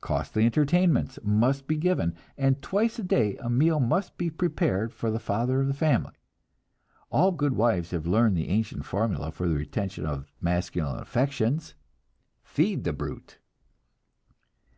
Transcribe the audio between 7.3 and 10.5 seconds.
good wives have learned the ancient formula for the retention of